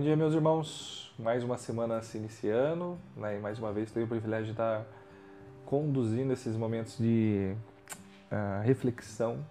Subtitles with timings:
[0.00, 1.12] dia, meus irmãos.
[1.18, 3.36] Mais uma semana se iniciando, né?
[3.36, 4.86] e mais uma vez tenho o privilégio de estar
[5.66, 7.54] conduzindo esses momentos de
[8.30, 9.44] uh, reflexão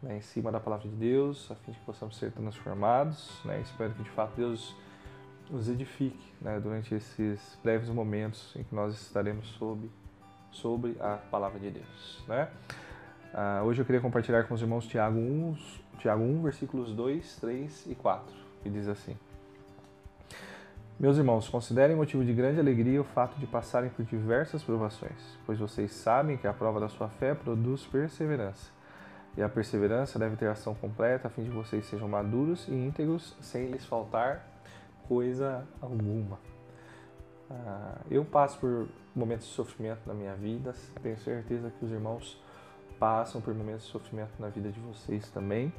[0.00, 0.18] né?
[0.18, 3.40] em cima da palavra de Deus, a fim de que possamos ser transformados.
[3.44, 3.60] Né?
[3.62, 4.76] Espero que de fato Deus
[5.50, 6.60] nos edifique né?
[6.60, 9.90] durante esses breves momentos em que nós estaremos sob,
[10.52, 12.22] sobre a palavra de Deus.
[12.28, 12.48] Né?
[13.34, 15.56] Uh, hoje eu queria compartilhar com os irmãos Tiago 1,
[15.98, 19.16] Tiago 1, versículos 2, 3 e 4, que diz assim.
[21.00, 25.58] Meus irmãos, considerem motivo de grande alegria o fato de passarem por diversas provações, pois
[25.58, 28.70] vocês sabem que a prova da sua fé produz perseverança.
[29.34, 33.34] E a perseverança deve ter ação completa, a fim de vocês sejam maduros e íntegros,
[33.40, 34.46] sem lhes faltar
[35.08, 36.38] coisa alguma.
[37.50, 42.38] Ah, eu passo por momentos de sofrimento na minha vida, tenho certeza que os irmãos
[42.98, 45.72] passam por momentos de sofrimento na vida de vocês também.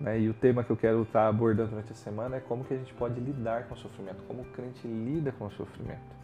[0.00, 0.20] Né?
[0.20, 2.76] E o tema que eu quero estar abordando durante a semana é como que a
[2.76, 6.16] gente pode lidar com o sofrimento, como o crente lida com o sofrimento.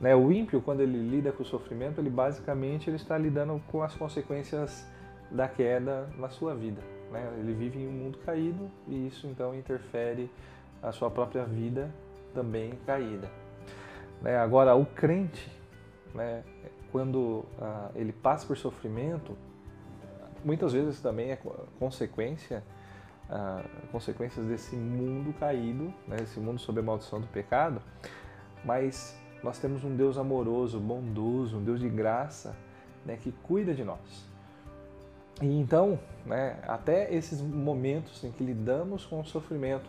[0.00, 0.14] Né?
[0.14, 3.94] O ímpio, quando ele lida com o sofrimento, ele basicamente ele está lidando com as
[3.94, 4.86] consequências
[5.30, 6.82] da queda na sua vida.
[7.10, 7.32] Né?
[7.38, 10.30] Ele vive em um mundo caído e isso então interfere
[10.82, 11.90] a sua própria vida
[12.34, 13.30] também caída.
[14.20, 14.36] Né?
[14.36, 15.50] Agora, o crente,
[16.14, 16.42] né,
[16.92, 19.36] quando ah, ele passa por sofrimento,
[20.44, 21.38] muitas vezes também é
[21.78, 22.62] consequência
[23.90, 27.80] consequências desse mundo caído, né, esse mundo sob a maldição do pecado,
[28.64, 32.56] mas nós temos um Deus amoroso, bondoso, um Deus de graça,
[33.04, 34.26] né, que cuida de nós.
[35.42, 39.88] E então, né, até esses momentos em que lidamos com o sofrimento,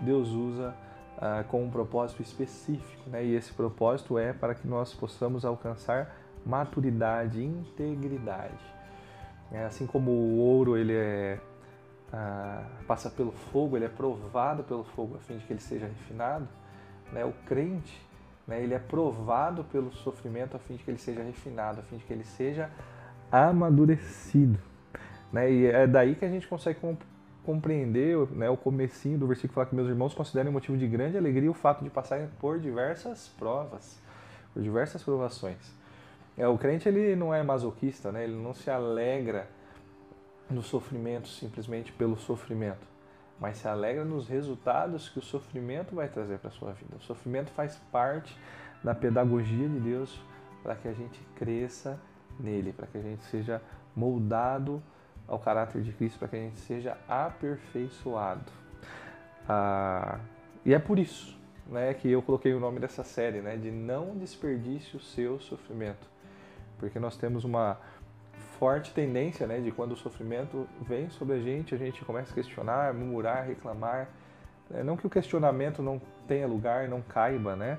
[0.00, 0.74] Deus usa
[1.18, 6.14] ah, com um propósito específico, né, e esse propósito é para que nós possamos alcançar
[6.44, 8.72] maturidade, integridade.
[9.50, 11.38] É, assim como o ouro ele é
[12.12, 15.86] ah, passa pelo fogo, ele é provado pelo fogo a fim de que ele seja
[15.86, 16.46] refinado.
[17.10, 17.24] Né?
[17.24, 18.00] O crente,
[18.46, 21.96] né, ele é provado pelo sofrimento a fim de que ele seja refinado, a fim
[21.96, 22.70] de que ele seja
[23.30, 24.58] amadurecido.
[25.32, 25.50] Né?
[25.50, 26.78] E é daí que a gente consegue
[27.42, 31.50] compreender né, o comecinho do versículo fala que meus irmãos considerem motivo de grande alegria
[31.50, 33.98] o fato de passarem por diversas provas,
[34.52, 35.74] por diversas provações.
[36.36, 38.24] É, o crente ele não é masoquista, né?
[38.24, 39.48] ele não se alegra
[40.52, 42.86] no sofrimento simplesmente pelo sofrimento,
[43.40, 46.96] mas se alegra nos resultados que o sofrimento vai trazer para a sua vida.
[46.96, 48.36] O sofrimento faz parte
[48.82, 50.20] da pedagogia de Deus
[50.62, 51.98] para que a gente cresça
[52.38, 53.60] nele, para que a gente seja
[53.94, 54.82] moldado
[55.26, 58.50] ao caráter de Cristo, para que a gente seja aperfeiçoado.
[59.48, 60.20] Ah,
[60.64, 64.16] e é por isso né, que eu coloquei o nome dessa série, né, de não
[64.16, 66.06] desperdice o seu sofrimento,
[66.78, 67.78] porque nós temos uma
[68.58, 72.34] forte tendência, né, de quando o sofrimento vem sobre a gente, a gente começa a
[72.34, 74.08] questionar, murmurar, reclamar.
[74.72, 77.78] É, não que o questionamento não tenha lugar, não caiba, né?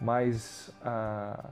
[0.00, 1.50] Mas ah,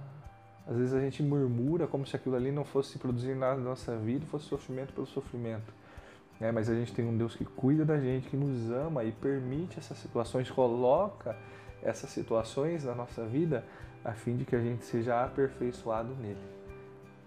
[0.67, 3.97] às vezes a gente murmura como se aquilo ali não fosse produzir nada na nossa
[3.97, 5.73] vida, fosse sofrimento pelo sofrimento.
[6.41, 6.51] Né?
[6.51, 9.79] Mas a gente tem um Deus que cuida da gente, que nos ama e permite
[9.79, 11.37] essas situações, coloca
[11.83, 13.65] essas situações na nossa vida
[14.05, 16.62] a fim de que a gente seja aperfeiçoado nele.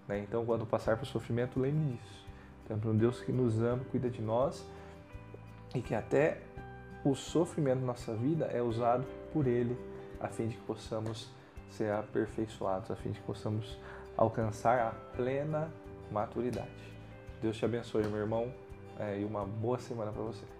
[0.08, 0.20] Né?
[0.20, 2.26] Então, quando passar por sofrimento, lembre disso.
[2.66, 4.66] Temos um Deus que nos ama, cuida de nós
[5.74, 6.40] e que até
[7.04, 9.76] o sofrimento da nossa vida é usado por Ele
[10.20, 11.30] a fim de que possamos
[11.70, 13.78] ser aperfeiçoados, a fim de que possamos
[14.16, 15.70] alcançar a plena
[16.10, 16.70] maturidade.
[17.40, 18.52] Deus te abençoe, meu irmão,
[18.98, 20.55] é, e uma boa semana para você.